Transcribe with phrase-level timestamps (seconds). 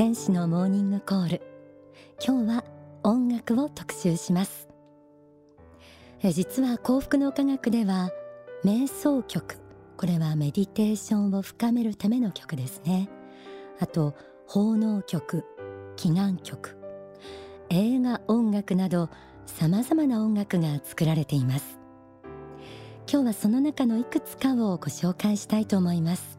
[0.00, 1.42] 天使のモーニングコール。
[2.26, 2.64] 今日は
[3.02, 4.66] 音楽を特集します。
[6.22, 8.08] え実は幸福の科学では
[8.64, 9.58] 瞑想曲。
[9.98, 13.10] これはメディテーションを深めるための曲ですね。
[13.78, 14.14] あと
[14.46, 15.44] 奉納曲。
[15.96, 16.78] 祈願曲。
[17.68, 19.10] 映画音楽など
[19.44, 21.78] 様々な音楽が作られています。
[23.06, 26.38] 今日はその中のいくつかをご紹介したいと思います。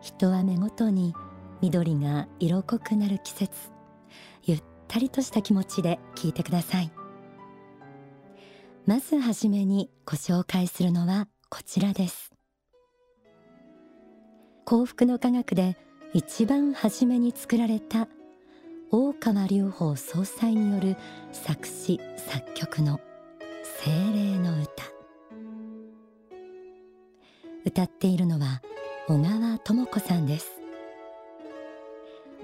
[0.00, 1.14] 一雨ごとに
[1.64, 3.50] 緑が色濃くなる季節。
[4.42, 6.92] ゆったりとした気持ちで聞いてください。
[8.84, 12.34] まずはじめにご紹介するのはこちらです。
[14.66, 15.78] 幸福の科学で
[16.12, 18.08] 一番初めに作られた
[18.90, 20.98] 大川隆法総裁による
[21.32, 23.00] 作詞作曲の
[23.82, 24.84] 精霊の歌。
[27.64, 28.60] 歌っているのは
[29.08, 30.63] 小川智子さんです。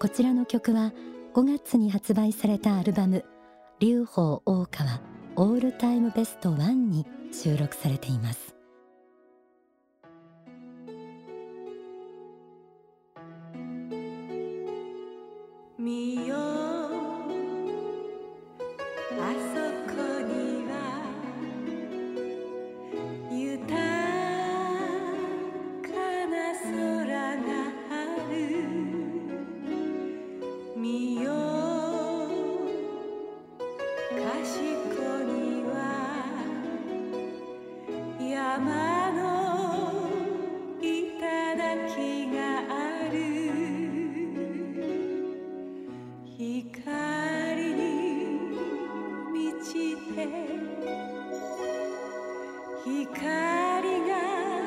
[0.01, 0.95] こちらの曲は
[1.35, 3.23] 5月に発売されたアルバム
[3.81, 5.03] 劉邦大川
[5.37, 8.60] オールタイムベスト1に収録されています。
[49.81, 50.29] して
[52.85, 54.60] 光が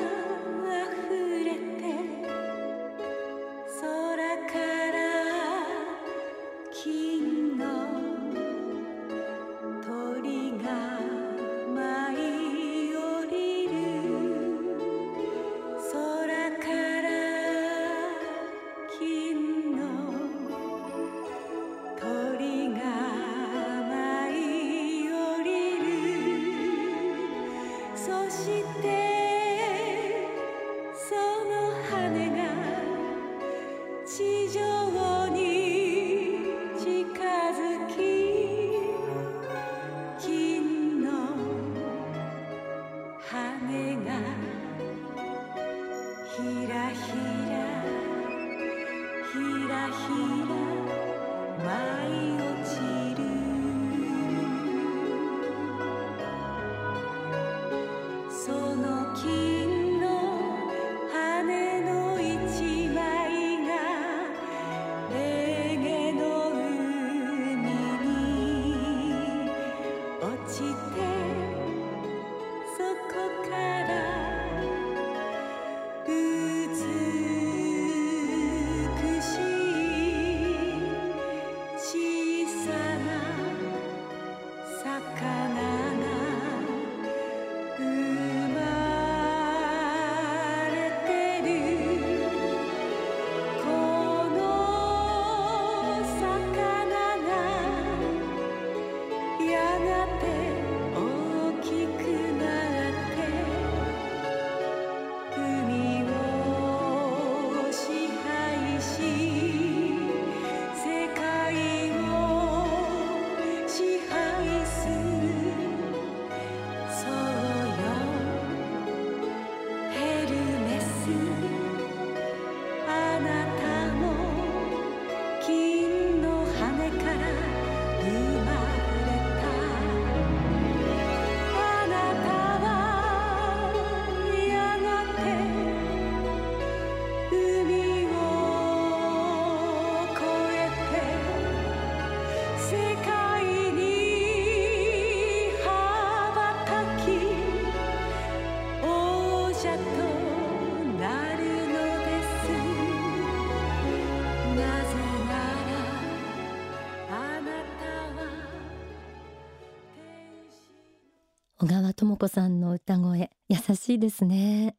[161.64, 164.76] 小川智子さんの歌声優しいですね。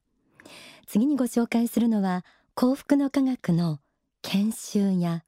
[0.85, 2.23] 次にご紹介するのは
[2.53, 3.79] 幸福の科学の
[4.21, 5.23] 研修や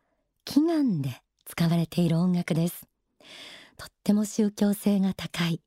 [0.46, 2.86] 祈願で使われている音楽です。
[3.76, 5.60] とっても宗教性が高い、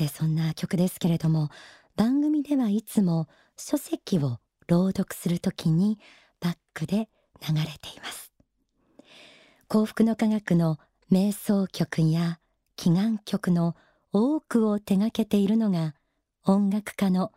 [0.00, 1.50] えーそんな曲ですけれども
[1.96, 3.28] 番組ではいつも
[3.58, 4.38] 書籍を
[4.68, 5.98] 朗読するときに
[6.40, 7.10] バックで
[7.46, 8.32] 流れています。
[9.68, 10.78] 幸福の科学の
[11.12, 12.40] 瞑想曲や
[12.78, 13.76] 祈願曲の
[14.18, 15.94] 多くを手掛けているのが
[16.42, 17.32] 音楽家の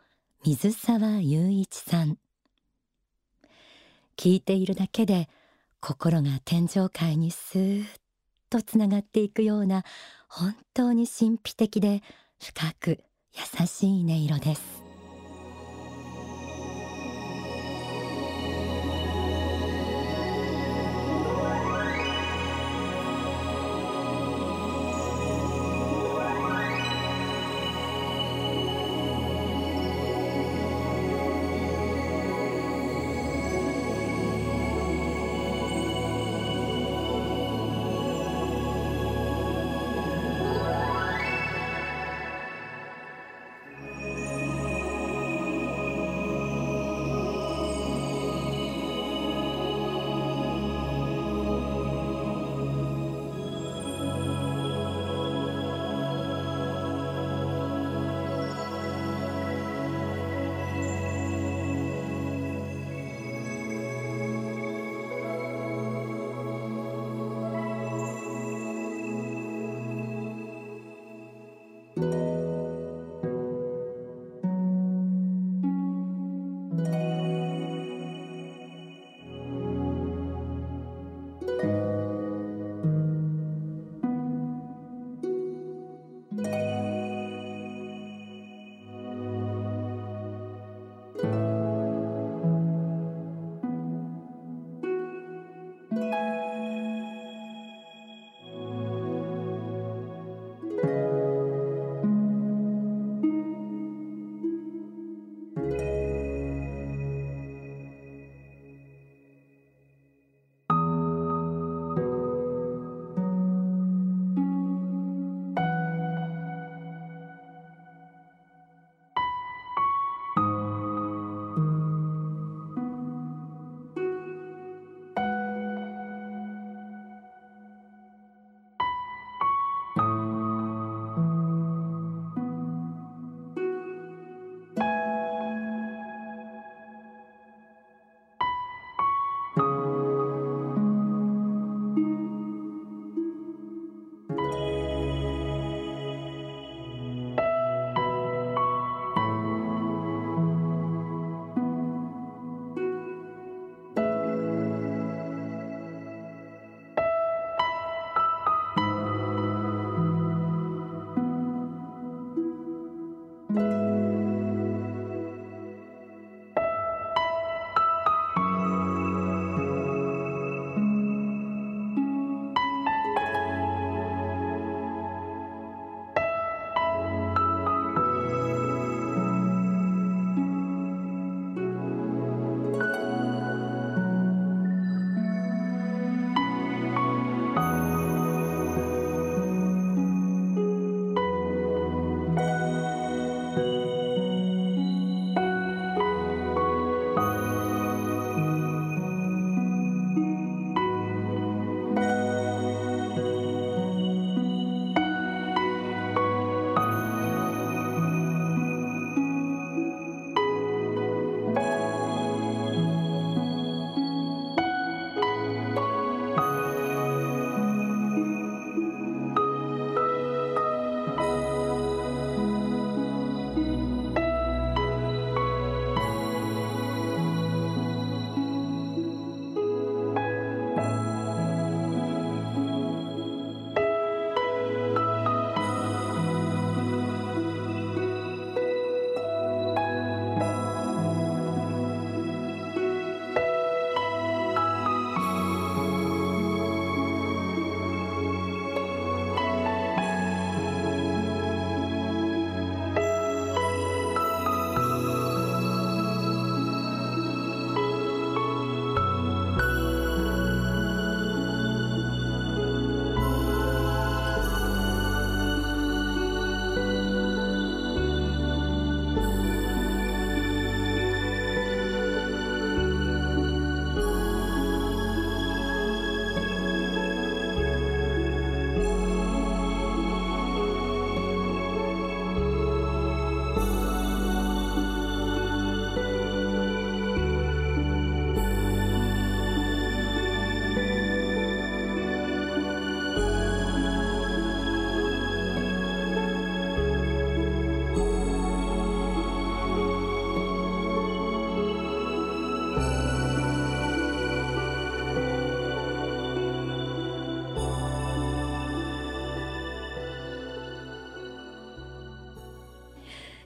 [0.45, 2.17] 水沢雄一さん。
[4.15, 5.27] 聞いているだけで
[5.81, 7.85] 心が天上界にスーッ
[8.49, 9.83] とつながっていくような
[10.29, 12.01] 本当に神秘的で
[12.41, 13.03] 深く
[13.33, 14.78] 優しい音色です。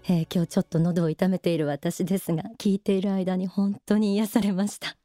[0.06, 4.98] えー、今日ちょっと喉を痛めている私ですが聞いている間に本当に癒されました。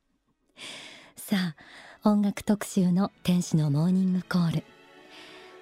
[1.17, 1.55] さ
[2.03, 4.65] あ音楽特集の天使のモーニングコール。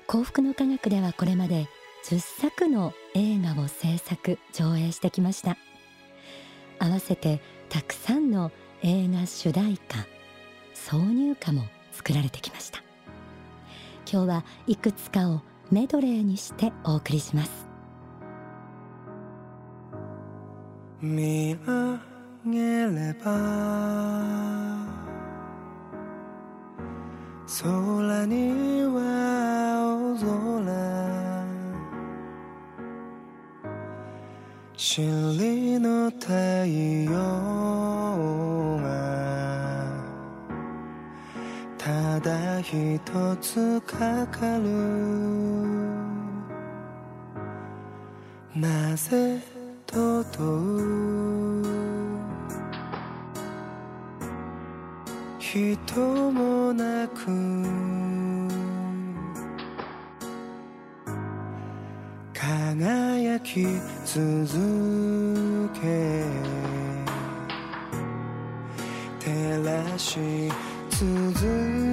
[0.06, 1.66] 幸福の科学ではこれまで
[2.08, 5.58] 10作の映画を制作上映してきました。
[6.78, 8.52] 合わせてたくさんの
[8.82, 10.06] 映画主題歌
[10.74, 12.82] 挿入歌も作られてきました。
[14.10, 17.65] 今日はいくつかをメドレーにしてお送りします。
[21.00, 21.98] 見上
[22.46, 23.30] げれば
[27.62, 29.00] 空には
[29.76, 30.66] 青空
[34.76, 36.32] 真の太
[36.64, 37.12] 陽
[38.78, 38.86] が
[41.76, 43.00] ただ一
[43.42, 44.64] つかかる。
[48.54, 49.55] なぜ
[49.96, 51.64] とう
[55.38, 57.26] 人もなく
[62.34, 63.64] 輝き
[64.04, 66.24] 続け
[69.18, 70.18] 照らし
[70.90, 71.85] 続け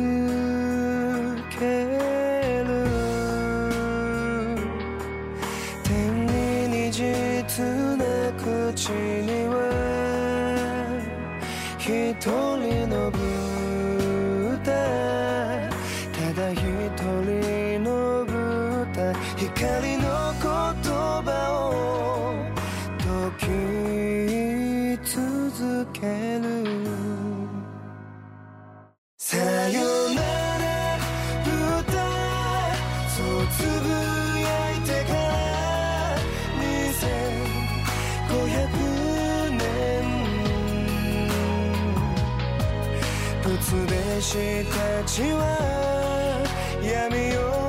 [43.57, 46.43] 仏弟子たちは
[46.81, 47.62] 闇を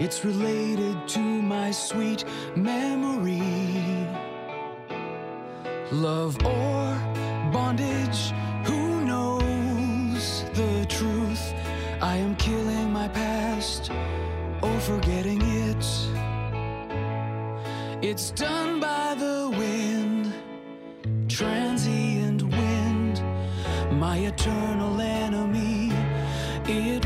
[0.00, 2.24] It's related to my sweet
[2.56, 4.08] memory.
[5.92, 6.96] Love or
[7.52, 8.32] bondage,
[8.64, 11.52] who knows the truth?
[12.00, 13.90] I am killing my past
[14.62, 15.84] or forgetting it.
[18.02, 20.32] It's done by the wind,
[21.28, 23.22] transient wind,
[24.00, 25.92] my eternal enemy.
[26.64, 27.04] It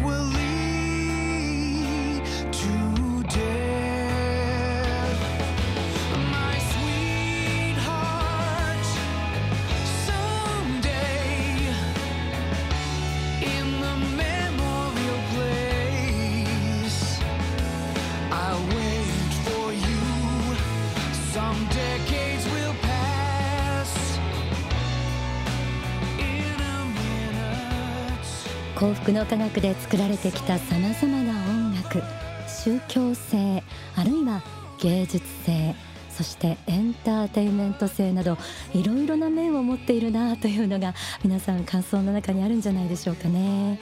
[28.85, 32.03] 幸福の科学で作られてきたさまざまな音楽
[32.47, 33.63] 宗教性
[33.97, 34.43] あるいは
[34.79, 35.75] 芸術性
[36.11, 38.37] そしてエンターテインメント性など
[38.75, 40.93] いろいろな面を持っているなというのが
[41.23, 43.81] 皆さん感想の中にあるんじゃないでしょうかね、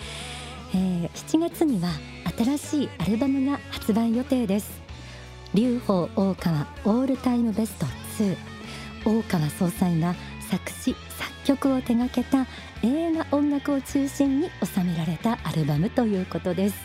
[0.72, 1.90] えー7月には
[2.38, 4.80] 新しいアルバムが発売予定です。
[5.52, 7.86] 劉邦大川オールタイムベスト
[8.22, 8.36] 2
[9.04, 10.14] 大川総裁が
[10.52, 12.46] 作詞作曲を手掛けた
[12.82, 16.76] 映画音楽を中心に収められたアルバムということです。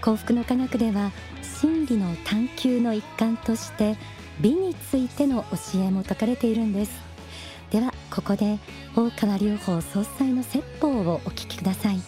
[0.00, 3.96] 幸福の科学では真理の探求の一環として
[4.40, 6.92] 美についての教えも書かれているんです。
[7.70, 8.58] ではここで
[8.94, 12.00] 大川隆法総裁の説法をお聞きください。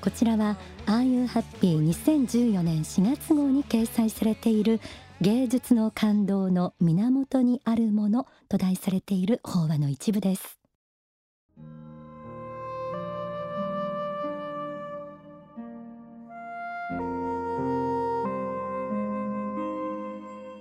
[0.00, 1.84] こちらは Are You Happy?
[1.90, 4.80] 2014年4月号に掲載されている
[5.22, 10.58] 芸術の感動の源にあるものと題されている法話の一部です。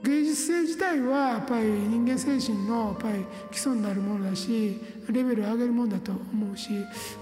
[0.03, 4.79] 芸術性自体はやっぱり人間精神のやっぱり基礎になるものだし
[5.11, 6.69] レベルを上げるものだと思うし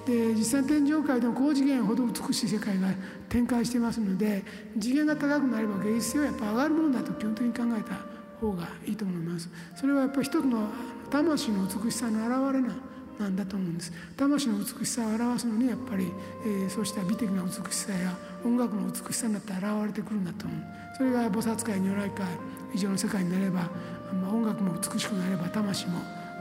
[0.06, 2.90] で実際天上界でも高次元ほど美しい世界が
[3.28, 4.44] 展開してますので
[4.80, 9.50] 次元が高くなれば芸術性はやっぱ上がるものだと基本的に考えた方がいいと思います。
[9.76, 10.70] それはやっぱり一つの
[11.10, 12.74] 魂の美しさの表れな
[13.20, 16.10] なんだと思うんです魂の美しさを表すのにやっぱり、
[16.46, 20.60] えーそうした美的な美しさや音楽の美しさになって現れてくるんだと思う
[20.96, 22.26] それが菩薩界如来界
[22.74, 23.70] 以上の世界になれば、
[24.14, 26.00] まあ、音楽も美しくなれば魂も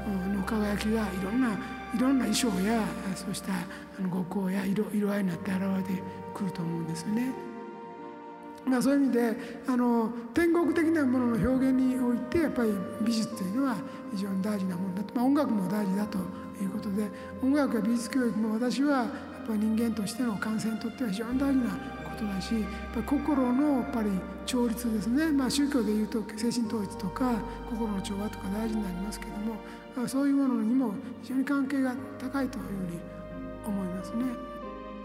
[0.08, 1.58] の輝きがいろんな
[1.94, 2.82] いろんな衣装や
[3.14, 3.52] そうした
[4.10, 6.02] 五光や色色合いになって現れて
[6.34, 7.32] くると思うんですよね。
[8.66, 13.76] まあ、そういう意味であの天国的なものの表現においてやっぱり美術というのは
[14.12, 16.18] 非常に大事なものだと、まあ、音楽も大事だと
[16.62, 17.08] いうことで
[17.42, 19.08] 音楽や美術教育も私はやっ
[19.46, 22.62] ぱり人間としての感染にとっては非常に大事なことだしやっ
[22.94, 24.10] ぱ心のやっぱり
[24.44, 27.32] 調律ですね、まあ、宗教でいうと精神統一とか
[27.70, 29.56] 心の調和とか大事になりますけども
[30.06, 33.00] そういうものにも非常に関係が高いというふうに
[33.66, 34.24] 思いますね。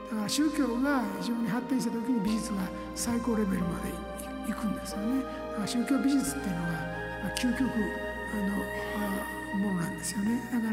[0.09, 2.57] だから宗教が非常に発展した時に美術が
[2.93, 3.89] 最高レベルまで
[4.49, 5.23] いくんですよね。
[5.23, 6.71] だから宗教美術っていうのが
[7.37, 7.69] 究極
[8.33, 10.49] あのものなんですよね。
[10.51, 10.67] だか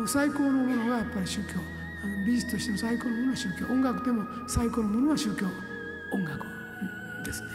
[0.00, 1.60] ら最高のものがやっぱり宗教
[2.04, 5.46] あの美術としての最高のものは宗教音楽でも最高のものは宗教
[6.12, 6.46] 音楽
[7.24, 7.48] ですね。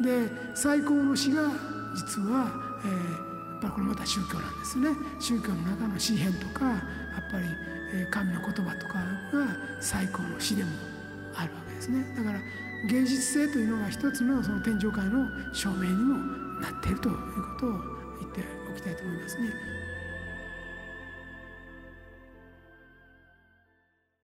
[0.00, 1.50] で最高の詩が
[1.94, 2.50] 実は、
[2.84, 3.31] えー
[3.62, 4.88] ぱりこれまた宗教なんですね
[5.20, 9.02] 宗教の中の詩篇とかやっぱり神の言葉とかが
[9.80, 10.70] 最高の詩でも
[11.34, 12.40] あるわけですねだから
[12.88, 16.16] 芸術性というのが一つのその天上界の証明にも
[16.60, 17.70] なっているということを
[18.20, 19.81] 言っておきたいと思いますね。